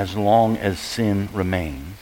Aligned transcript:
as 0.00 0.16
long 0.16 0.56
as 0.56 0.78
sin 0.78 1.28
remains. 1.34 1.94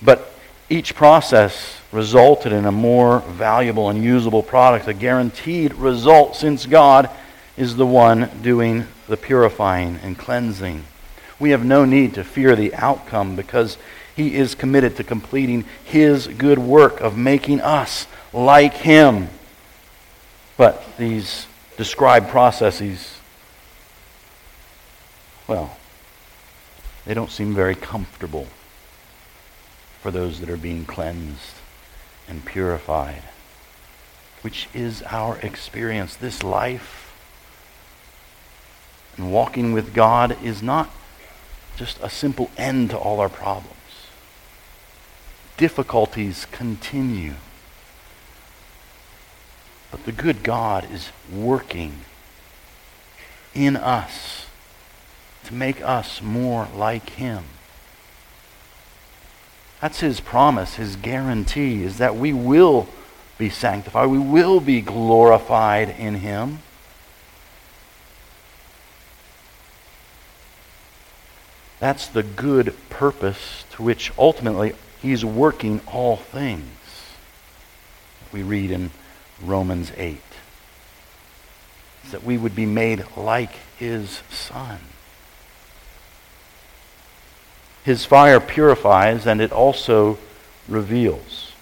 But 0.00 0.32
each 0.68 0.94
process 0.94 1.80
resulted 1.90 2.52
in 2.52 2.66
a 2.66 2.70
more 2.70 3.18
valuable 3.18 3.90
and 3.90 4.00
usable 4.00 4.44
product, 4.44 4.86
a 4.86 4.94
guaranteed 4.94 5.74
result, 5.74 6.36
since 6.36 6.66
God 6.66 7.10
is 7.56 7.74
the 7.74 7.84
one 7.84 8.30
doing 8.42 8.86
the 9.08 9.16
purifying 9.16 9.98
and 10.04 10.16
cleansing. 10.16 10.84
We 11.40 11.50
have 11.50 11.64
no 11.64 11.84
need 11.84 12.14
to 12.14 12.22
fear 12.22 12.54
the 12.54 12.72
outcome 12.76 13.34
because 13.34 13.76
He 14.14 14.36
is 14.36 14.54
committed 14.54 14.94
to 14.98 15.04
completing 15.04 15.64
His 15.82 16.28
good 16.28 16.60
work 16.60 17.00
of 17.00 17.18
making 17.18 17.60
us 17.60 18.06
like 18.32 18.74
Him. 18.74 19.26
But 20.56 20.96
these 20.96 21.48
described 21.76 22.28
processes, 22.28 23.19
well, 25.50 25.76
they 27.04 27.12
don't 27.12 27.32
seem 27.32 27.56
very 27.56 27.74
comfortable 27.74 28.46
for 30.00 30.12
those 30.12 30.38
that 30.38 30.48
are 30.48 30.56
being 30.56 30.84
cleansed 30.84 31.56
and 32.28 32.44
purified, 32.44 33.24
which 34.42 34.68
is 34.72 35.02
our 35.08 35.38
experience. 35.38 36.14
This 36.14 36.44
life 36.44 37.12
and 39.16 39.32
walking 39.32 39.72
with 39.72 39.92
God 39.92 40.40
is 40.40 40.62
not 40.62 40.88
just 41.76 41.98
a 42.00 42.08
simple 42.08 42.48
end 42.56 42.90
to 42.90 42.96
all 42.96 43.18
our 43.18 43.28
problems. 43.28 43.74
Difficulties 45.56 46.46
continue. 46.52 47.34
But 49.90 50.04
the 50.04 50.12
good 50.12 50.44
God 50.44 50.88
is 50.92 51.10
working 51.28 52.02
in 53.52 53.76
us 53.76 54.46
to 55.44 55.54
make 55.54 55.80
us 55.82 56.22
more 56.22 56.68
like 56.74 57.10
Him. 57.10 57.44
That's 59.80 60.00
his 60.00 60.20
promise, 60.20 60.74
his 60.74 60.96
guarantee, 60.96 61.82
is 61.82 61.98
that 61.98 62.14
we 62.14 62.32
will 62.32 62.86
be 63.38 63.48
sanctified. 63.48 64.08
We 64.08 64.18
will 64.18 64.60
be 64.60 64.82
glorified 64.82 65.88
in 65.88 66.16
him. 66.16 66.58
That's 71.78 72.06
the 72.06 72.22
good 72.22 72.74
purpose 72.90 73.64
to 73.72 73.82
which 73.82 74.12
ultimately 74.18 74.74
he's 75.00 75.24
working 75.24 75.80
all 75.86 76.16
things. 76.16 76.68
We 78.32 78.42
read 78.42 78.70
in 78.70 78.90
Romans 79.42 79.90
8. 79.96 80.20
That 82.10 82.22
we 82.22 82.36
would 82.36 82.54
be 82.54 82.66
made 82.66 83.06
like 83.16 83.54
his 83.78 84.20
son. 84.28 84.80
His 87.84 88.04
fire 88.04 88.40
purifies 88.40 89.26
and 89.26 89.40
it 89.40 89.52
also 89.52 90.18
reveals. 90.68 91.52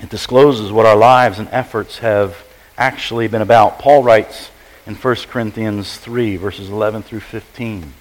It 0.00 0.10
discloses 0.10 0.70
what 0.70 0.86
our 0.86 0.96
lives 0.96 1.38
and 1.38 1.48
efforts 1.50 1.98
have 1.98 2.44
actually 2.76 3.28
been 3.28 3.42
about. 3.42 3.78
Paul 3.78 4.02
writes 4.02 4.50
in 4.86 4.94
1 4.94 5.16
Corinthians 5.28 5.96
3, 5.96 6.36
verses 6.36 6.70
11 6.70 7.02
through 7.02 7.20
15. 7.20 7.92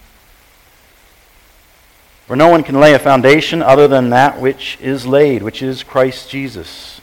For 2.28 2.36
no 2.36 2.50
one 2.50 2.64
can 2.64 2.80
lay 2.80 2.94
a 2.94 3.00
foundation 3.00 3.64
other 3.64 3.88
than 3.88 4.10
that 4.10 4.40
which 4.40 4.78
is 4.82 5.08
laid, 5.08 5.42
which 5.42 5.62
is 5.62 5.82
Christ 5.82 6.30
Jesus. 6.30 7.00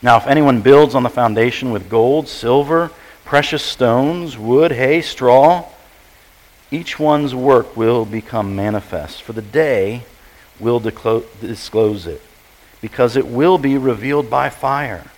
Now, 0.00 0.16
if 0.16 0.26
anyone 0.26 0.62
builds 0.62 0.94
on 0.94 1.02
the 1.02 1.10
foundation 1.10 1.70
with 1.70 1.90
gold, 1.90 2.26
silver, 2.26 2.90
precious 3.24 3.62
stones, 3.62 4.38
wood, 4.38 4.72
hay, 4.72 5.02
straw, 5.02 5.68
each 6.70 6.98
one's 6.98 7.34
work 7.34 7.76
will 7.76 8.04
become 8.04 8.54
manifest, 8.54 9.22
for 9.22 9.32
the 9.32 9.42
day 9.42 10.02
will 10.60 10.80
disclose 10.80 12.06
it, 12.06 12.22
because 12.80 13.16
it 13.16 13.26
will 13.26 13.58
be 13.58 13.78
revealed 13.78 14.28
by 14.28 14.50
fire. 14.50 15.10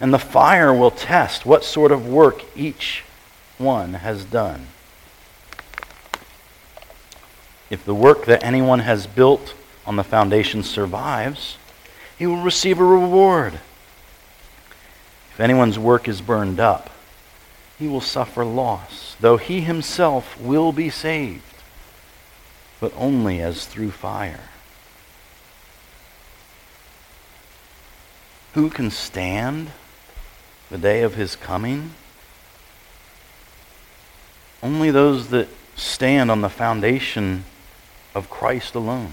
And 0.00 0.12
the 0.12 0.18
fire 0.18 0.72
will 0.72 0.90
test 0.90 1.46
what 1.46 1.64
sort 1.64 1.92
of 1.92 2.06
work 2.06 2.44
each 2.56 3.04
one 3.58 3.94
has 3.94 4.24
done. 4.24 4.66
If 7.70 7.84
the 7.84 7.94
work 7.94 8.26
that 8.26 8.44
anyone 8.44 8.80
has 8.80 9.06
built 9.06 9.54
on 9.86 9.96
the 9.96 10.04
foundation 10.04 10.62
survives, 10.62 11.56
he 12.18 12.26
will 12.26 12.42
receive 12.42 12.78
a 12.78 12.84
reward. 12.84 13.54
If 15.32 15.40
anyone's 15.40 15.78
work 15.78 16.06
is 16.06 16.20
burned 16.20 16.60
up, 16.60 16.90
he 17.84 17.88
will 17.88 18.00
suffer 18.00 18.46
loss, 18.46 19.14
though 19.20 19.36
he 19.36 19.60
himself 19.60 20.40
will 20.40 20.72
be 20.72 20.88
saved, 20.88 21.42
but 22.80 22.90
only 22.96 23.42
as 23.42 23.66
through 23.66 23.90
fire. 23.90 24.48
Who 28.54 28.70
can 28.70 28.90
stand 28.90 29.70
the 30.70 30.78
day 30.78 31.02
of 31.02 31.16
his 31.16 31.36
coming? 31.36 31.90
Only 34.62 34.90
those 34.90 35.28
that 35.28 35.48
stand 35.76 36.30
on 36.30 36.40
the 36.40 36.48
foundation 36.48 37.44
of 38.14 38.30
Christ 38.30 38.74
alone, 38.74 39.12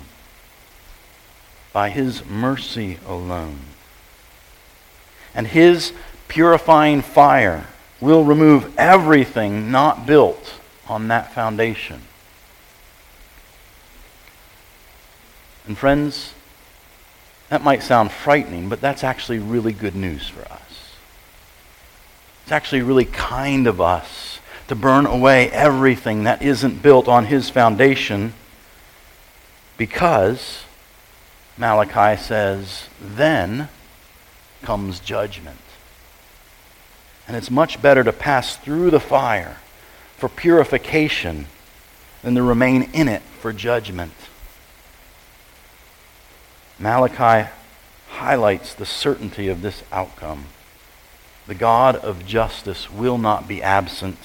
by 1.73 1.89
his 1.89 2.25
mercy 2.25 2.99
alone. 3.05 3.59
And 5.35 5.47
his 5.47 5.91
purifying 6.29 7.01
fire 7.01 7.67
will 8.01 8.23
remove 8.23 8.77
everything 8.77 9.71
not 9.71 10.05
built 10.05 10.55
on 10.87 11.07
that 11.07 11.33
foundation. 11.33 12.01
And 15.67 15.77
friends, 15.77 16.33
that 17.49 17.63
might 17.63 17.83
sound 17.83 18.11
frightening, 18.11 18.67
but 18.67 18.81
that's 18.81 19.03
actually 19.03 19.39
really 19.39 19.71
good 19.71 19.95
news 19.95 20.27
for 20.27 20.41
us. 20.51 20.95
It's 22.43 22.51
actually 22.51 22.81
really 22.81 23.05
kind 23.05 23.67
of 23.67 23.79
us 23.79 24.39
to 24.67 24.75
burn 24.75 25.05
away 25.05 25.51
everything 25.51 26.23
that 26.23 26.41
isn't 26.41 26.81
built 26.81 27.07
on 27.07 27.25
his 27.25 27.49
foundation 27.49 28.33
because 29.77 30.63
Malachi 31.57 32.21
says, 32.21 32.87
then 32.99 33.69
comes 34.63 34.99
judgment. 34.99 35.59
And 37.27 37.37
it's 37.37 37.51
much 37.51 37.81
better 37.81 38.03
to 38.03 38.11
pass 38.11 38.57
through 38.57 38.89
the 38.89 38.99
fire 38.99 39.57
for 40.17 40.29
purification 40.29 41.47
than 42.21 42.35
to 42.35 42.43
remain 42.43 42.83
in 42.93 43.07
it 43.07 43.21
for 43.39 43.53
judgment. 43.53 44.13
Malachi 46.77 47.49
highlights 48.09 48.73
the 48.73 48.85
certainty 48.85 49.47
of 49.47 49.61
this 49.61 49.83
outcome. 49.91 50.45
The 51.47 51.55
God 51.55 51.95
of 51.95 52.25
justice 52.25 52.91
will 52.91 53.17
not 53.17 53.47
be 53.47 53.63
absent. 53.63 54.17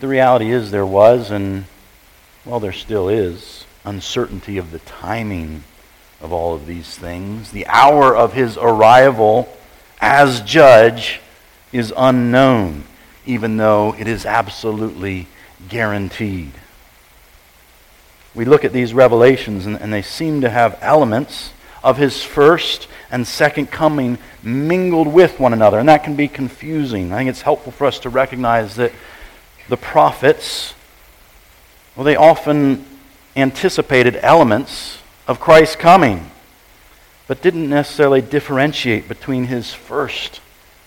The 0.00 0.08
reality 0.08 0.50
is 0.50 0.70
there 0.70 0.86
was, 0.86 1.30
and 1.30 1.66
well, 2.44 2.58
there 2.58 2.72
still 2.72 3.08
is, 3.08 3.64
uncertainty 3.84 4.58
of 4.58 4.70
the 4.70 4.78
timing 4.80 5.64
of 6.20 6.32
all 6.32 6.54
of 6.54 6.66
these 6.66 6.96
things. 6.96 7.52
The 7.52 7.66
hour 7.66 8.16
of 8.16 8.32
his 8.32 8.56
arrival 8.56 9.48
as 10.00 10.40
judge 10.42 11.20
is 11.72 11.92
unknown, 11.96 12.84
even 13.26 13.56
though 13.56 13.94
it 13.98 14.08
is 14.08 14.24
absolutely 14.26 15.26
guaranteed. 15.68 16.52
We 18.34 18.44
look 18.44 18.64
at 18.64 18.72
these 18.72 18.94
revelations, 18.94 19.66
and, 19.66 19.76
and, 19.80 19.92
they 19.92 20.02
seem 20.02 20.40
to 20.40 20.50
have 20.50 20.78
elements 20.80 21.52
of 21.82 21.96
his 21.96 22.22
first 22.22 22.88
and 23.10 23.26
second 23.26 23.70
coming 23.70 24.18
mingled 24.42 25.08
with 25.08 25.40
one 25.40 25.52
another, 25.52 25.78
and 25.78 25.88
that 25.88 26.04
can 26.04 26.14
be 26.14 26.28
confusing. 26.28 27.12
I 27.12 27.18
think 27.18 27.30
it's 27.30 27.42
helpful 27.42 27.72
for 27.72 27.86
us 27.86 27.98
to 28.00 28.08
recognize 28.08 28.76
that 28.76 28.92
the 29.68 29.76
prophets, 29.76 30.74
well, 31.96 32.04
they 32.04 32.16
often 32.16 32.84
anticipated 33.36 34.16
elements 34.22 34.98
of 35.26 35.40
Christ's 35.40 35.76
coming 35.76 36.30
but 37.30 37.42
didn't 37.42 37.70
necessarily 37.70 38.20
differentiate 38.20 39.06
between 39.06 39.44
his 39.44 39.72
first 39.72 40.40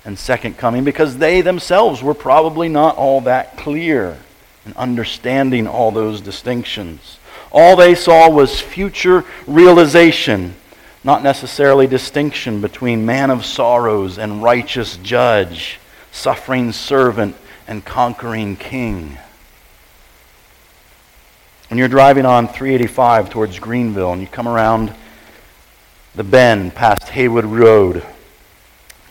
and 0.04 0.20
second 0.20 0.58
coming 0.58 0.84
because 0.84 1.18
they 1.18 1.40
themselves 1.40 2.04
were 2.04 2.14
probably 2.14 2.68
not 2.68 2.98
all 2.98 3.22
that 3.22 3.56
clear 3.56 4.18
in 4.66 4.74
understanding 4.74 5.66
all 5.66 5.90
those 5.90 6.20
distinctions. 6.20 7.18
All 7.50 7.78
they 7.78 7.96
saw 7.96 8.30
was 8.30 8.60
future 8.60 9.24
realization, 9.48 10.56
not 11.02 11.24
necessarily 11.24 11.88
distinction 11.88 12.60
between 12.60 13.06
man 13.06 13.32
of 13.32 13.46
sorrows 13.46 14.18
and 14.18 14.44
righteous 14.44 14.98
judge, 14.98 15.80
suffering 16.12 16.74
servant 16.74 17.38
and 17.70 17.86
conquering 17.86 18.58
king. 18.58 19.18
When 21.70 21.78
you're 21.78 21.88
driving 21.88 22.26
on 22.26 22.50
385 22.50 23.30
towards 23.30 23.60
Greenville 23.60 24.12
and 24.12 24.22
you 24.22 24.28
come 24.28 24.50
around 24.50 24.94
the 26.16 26.24
bend 26.24 26.76
past 26.76 27.10
Haywood 27.10 27.46
Road. 27.46 28.06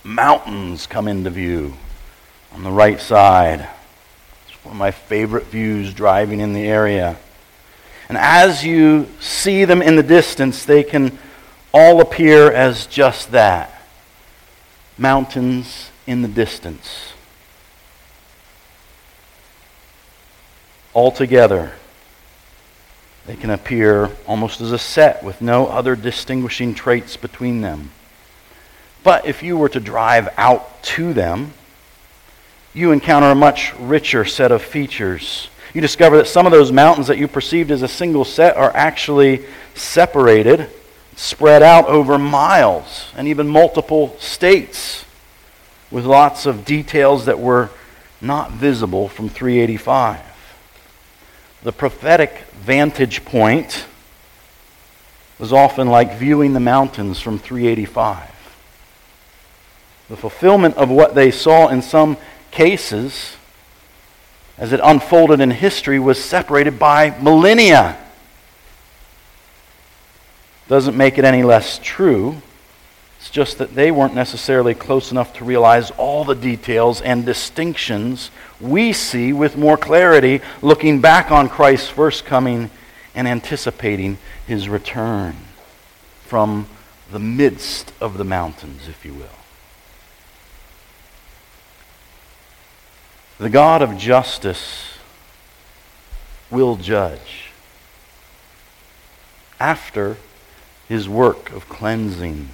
Mountains 0.05 0.87
come 0.87 1.09
into 1.09 1.31
view 1.31 1.75
on 2.53 2.63
the 2.63 2.71
right 2.71 3.01
side. 3.01 3.69
It's 4.47 4.65
one 4.65 4.75
of 4.75 4.79
my 4.79 4.93
favorite 4.93 5.47
views 5.47 5.93
driving 5.93 6.41
in 6.41 6.53
the 6.53 6.65
area. 6.65 7.17
And 8.09 8.17
as 8.17 8.65
you 8.65 9.09
see 9.21 9.65
them 9.65 9.83
in 9.83 9.97
the 9.97 10.03
distance, 10.03 10.65
they 10.65 10.85
can 10.85 11.19
all 11.75 12.01
appear 12.01 12.53
as 12.53 12.87
just 12.87 13.33
that 13.33 13.83
mountains 14.99 15.91
in 16.07 16.23
the 16.23 16.29
distance. 16.29 17.15
Altogether, 20.95 21.73
they 23.27 23.37
can 23.37 23.51
appear 23.51 24.11
almost 24.27 24.61
as 24.61 24.73
a 24.73 24.79
set 24.79 25.23
with 25.23 25.41
no 25.41 25.67
other 25.67 25.95
distinguishing 25.95 26.75
traits 26.75 27.17
between 27.17 27.61
them. 27.61 27.91
But 29.05 29.27
if 29.27 29.43
you 29.43 29.57
were 29.57 29.69
to 29.71 29.81
drive 29.81 30.29
out 30.37 30.83
to 30.83 31.13
them, 31.13 31.53
you 32.75 32.91
encounter 32.91 33.29
a 33.29 33.35
much 33.35 33.75
richer 33.79 34.25
set 34.25 34.51
of 34.51 34.63
features. 34.63 35.49
You 35.75 35.81
discover 35.81 36.17
that 36.19 36.27
some 36.27 36.47
of 36.47 36.53
those 36.53 36.73
mountains 36.73 37.07
that 37.07 37.19
you 37.19 37.29
perceived 37.29 37.71
as 37.71 37.83
a 37.83 37.89
single 37.89 38.25
set 38.25 38.57
are 38.57 38.75
actually 38.75 39.45
separated, 39.75 40.69
spread 41.17 41.63
out 41.63 41.87
over 41.87 42.19
miles, 42.19 43.11
and 43.17 43.29
even 43.29 43.49
multiple 43.49 44.17
states, 44.19 45.05
with 45.91 46.05
lots 46.07 46.47
of 46.47 46.65
details 46.65 47.27
that 47.27 47.39
were 47.39 47.71
not 48.21 48.53
visible 48.53 49.09
from 49.09 49.29
385. 49.29 50.32
The 51.63 51.73
prophetic 51.73 52.39
vantage 52.65 53.25
point 53.25 53.87
was 55.39 55.53
often 55.53 55.89
like 55.89 56.17
viewing 56.17 56.53
the 56.55 56.61
mountains 56.61 57.21
from 57.21 57.39
385. 57.39 58.31
The 60.09 60.17
fulfillment 60.17 60.77
of 60.77 60.91
what 60.91 61.15
they 61.15 61.31
saw 61.31 61.69
in 61.69 61.83
some 61.83 62.17
cases, 62.51 63.37
as 64.59 64.73
it 64.73 64.81
unfolded 64.83 65.41
in 65.41 65.51
history, 65.51 65.99
was 65.99 66.23
separated 66.23 66.79
by 66.79 67.11
millennia. 67.21 67.97
Doesn't 70.69 70.97
make 70.97 71.17
it 71.19 71.25
any 71.25 71.43
less 71.43 71.79
true. 71.83 72.43
It's 73.23 73.31
just 73.31 73.59
that 73.59 73.77
they 73.77 73.93
weren't 73.93 74.17
necessarily 74.17 74.75
close 74.75 75.13
enough 75.13 75.33
to 75.35 75.45
realize 75.45 75.93
all 75.93 76.25
the 76.25 76.35
details 76.35 77.01
and 77.01 77.25
distinctions 77.25 78.33
we 78.61 78.93
see 78.93 79.33
with 79.33 79.57
more 79.57 79.77
clarity 79.77 80.41
looking 80.61 81.01
back 81.01 81.31
on 81.31 81.49
Christ's 81.49 81.89
first 81.89 82.25
coming 82.25 82.69
and 83.15 83.29
anticipating 83.29 84.19
his 84.45 84.69
return 84.69 85.37
from 86.25 86.67
the 87.13 87.21
midst 87.21 87.93
of 88.01 88.19
the 88.19 88.25
mountains, 88.25 88.89
if 88.89 89.05
you 89.05 89.15
will. 89.15 89.39
The 93.39 93.51
God 93.51 93.83
of 93.83 93.97
justice 93.97 94.99
will 96.51 96.75
judge 96.75 97.53
after 99.61 100.17
his 100.89 101.09
work 101.09 101.53
of 101.53 101.69
cleansing 101.69 102.49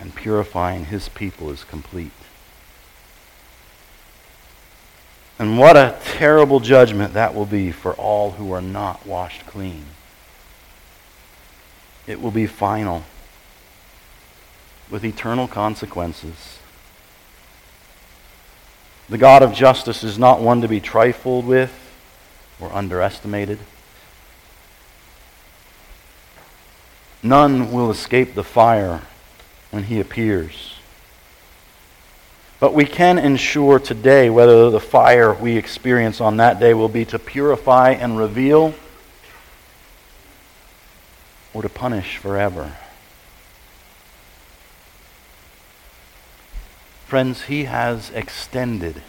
and 0.00 0.14
purifying 0.14 0.86
his 0.86 1.08
people 1.10 1.50
is 1.50 1.62
complete. 1.62 2.10
And 5.38 5.58
what 5.58 5.76
a 5.76 5.98
terrible 6.02 6.60
judgment 6.60 7.14
that 7.14 7.34
will 7.34 7.46
be 7.46 7.70
for 7.70 7.94
all 7.94 8.32
who 8.32 8.52
are 8.52 8.60
not 8.60 9.06
washed 9.06 9.46
clean. 9.46 9.84
It 12.06 12.20
will 12.20 12.30
be 12.30 12.46
final 12.46 13.04
with 14.90 15.04
eternal 15.04 15.46
consequences. 15.46 16.58
The 19.08 19.18
God 19.18 19.42
of 19.42 19.52
justice 19.52 20.02
is 20.02 20.18
not 20.18 20.40
one 20.40 20.60
to 20.62 20.68
be 20.68 20.80
trifled 20.80 21.46
with 21.46 21.72
or 22.60 22.72
underestimated. 22.72 23.58
None 27.22 27.70
will 27.70 27.90
escape 27.90 28.34
the 28.34 28.44
fire 28.44 29.02
when 29.70 29.84
he 29.84 30.00
appears. 30.00 30.74
But 32.58 32.74
we 32.74 32.84
can 32.84 33.18
ensure 33.18 33.78
today 33.78 34.28
whether 34.28 34.70
the 34.70 34.80
fire 34.80 35.32
we 35.32 35.56
experience 35.56 36.20
on 36.20 36.36
that 36.36 36.60
day 36.60 36.74
will 36.74 36.88
be 36.88 37.06
to 37.06 37.18
purify 37.18 37.92
and 37.92 38.18
reveal 38.18 38.74
or 41.54 41.62
to 41.62 41.68
punish 41.68 42.18
forever. 42.18 42.76
Friends, 47.06 47.42
he 47.42 47.64
has 47.64 48.10
extended 48.10 49.02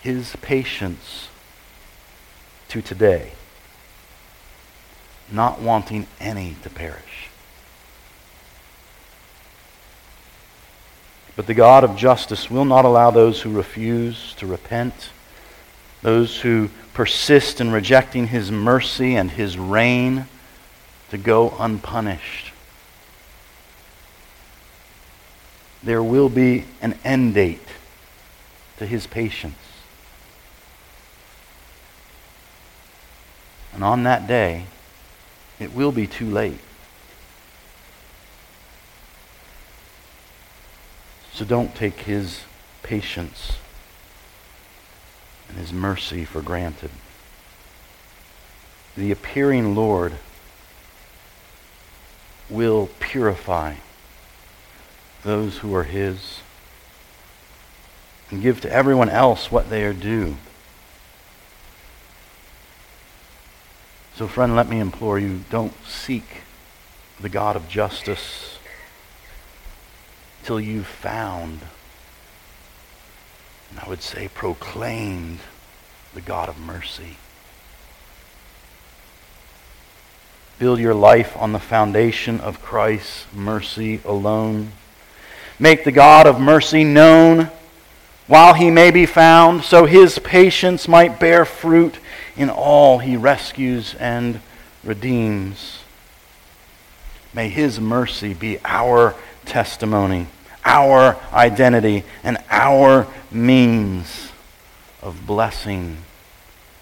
his 0.00 0.34
patience 0.42 1.28
to 2.68 2.82
today, 2.82 3.32
not 5.30 5.60
wanting 5.60 6.06
any 6.18 6.56
to 6.62 6.70
perish. 6.70 7.28
But 11.34 11.46
the 11.46 11.54
God 11.54 11.82
of 11.84 11.96
justice 11.96 12.50
will 12.50 12.64
not 12.64 12.84
allow 12.84 13.10
those 13.10 13.40
who 13.40 13.50
refuse 13.50 14.34
to 14.34 14.46
repent, 14.46 15.10
those 16.02 16.40
who 16.40 16.68
persist 16.92 17.60
in 17.60 17.70
rejecting 17.70 18.26
his 18.26 18.50
mercy 18.50 19.16
and 19.16 19.30
his 19.30 19.56
reign, 19.56 20.26
to 21.10 21.18
go 21.18 21.54
unpunished. 21.58 22.52
There 25.82 26.02
will 26.02 26.28
be 26.28 26.64
an 26.80 26.98
end 27.04 27.34
date 27.34 27.68
to 28.78 28.86
his 28.86 29.06
patience. 29.06 29.56
And 33.74 33.82
on 33.82 34.02
that 34.04 34.26
day, 34.26 34.66
it 35.58 35.74
will 35.74 35.92
be 35.92 36.06
too 36.06 36.30
late. 36.30 36.60
So 41.32 41.44
don't 41.44 41.74
take 41.74 42.00
his 42.00 42.42
patience 42.82 43.56
and 45.48 45.56
his 45.58 45.72
mercy 45.72 46.24
for 46.24 46.42
granted. 46.42 46.90
The 48.96 49.10
appearing 49.10 49.74
Lord 49.74 50.14
will 52.50 52.90
purify 53.00 53.76
those 55.22 55.58
who 55.58 55.74
are 55.74 55.84
his 55.84 56.40
and 58.30 58.42
give 58.42 58.60
to 58.62 58.72
everyone 58.72 59.08
else 59.08 59.50
what 59.50 59.70
they 59.70 59.84
are 59.84 59.92
due. 59.92 60.36
So, 64.16 64.28
friend, 64.28 64.54
let 64.54 64.68
me 64.68 64.78
implore 64.78 65.18
you 65.18 65.44
don't 65.50 65.72
seek 65.86 66.42
the 67.18 67.30
God 67.30 67.56
of 67.56 67.68
justice 67.68 68.51
till 70.44 70.60
you've 70.60 70.86
found, 70.86 71.60
and 73.70 73.80
I 73.80 73.88
would 73.88 74.02
say 74.02 74.28
proclaimed, 74.28 75.38
the 76.14 76.20
God 76.20 76.48
of 76.48 76.58
mercy. 76.58 77.16
Build 80.58 80.78
your 80.78 80.94
life 80.94 81.36
on 81.36 81.52
the 81.52 81.58
foundation 81.58 82.40
of 82.40 82.62
Christ's 82.62 83.26
mercy 83.34 84.00
alone. 84.04 84.72
Make 85.58 85.84
the 85.84 85.92
God 85.92 86.26
of 86.26 86.38
mercy 86.38 86.84
known 86.84 87.50
while 88.26 88.54
he 88.54 88.70
may 88.70 88.90
be 88.90 89.06
found, 89.06 89.64
so 89.64 89.86
his 89.86 90.18
patience 90.18 90.86
might 90.86 91.18
bear 91.18 91.44
fruit 91.44 91.98
in 92.36 92.50
all 92.50 92.98
he 92.98 93.16
rescues 93.16 93.94
and 93.94 94.40
redeems. 94.84 95.80
May 97.34 97.48
his 97.48 97.80
mercy 97.80 98.34
be 98.34 98.58
our 98.64 99.14
testimony, 99.44 100.26
our 100.64 101.18
identity, 101.32 102.04
and 102.22 102.38
our 102.50 103.06
means 103.30 104.30
of 105.02 105.26
blessing 105.26 105.98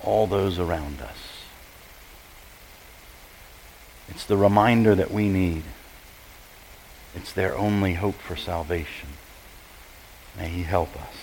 all 0.03 0.27
those 0.27 0.59
around 0.59 1.01
us. 1.01 1.17
It's 4.09 4.25
the 4.25 4.37
reminder 4.37 4.95
that 4.95 5.11
we 5.11 5.29
need. 5.29 5.63
It's 7.15 7.33
their 7.33 7.57
only 7.57 7.95
hope 7.95 8.17
for 8.17 8.37
salvation. 8.37 9.11
May 10.37 10.49
he 10.49 10.63
help 10.63 10.95
us. 10.97 11.15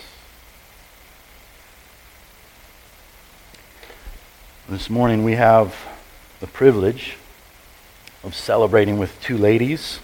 This 4.70 4.90
morning 4.90 5.24
we 5.24 5.36
have 5.36 5.76
the 6.40 6.48
privilege 6.48 7.18
of 8.24 8.36
celebrating 8.36 8.98
with 8.98 9.22
two 9.22 9.38
ladies 9.38 10.00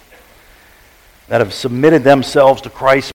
that 1.33 1.41
have 1.41 1.51
submitted 1.51 2.03
themselves 2.03 2.61
to 2.61 2.69
Christ 2.69 3.11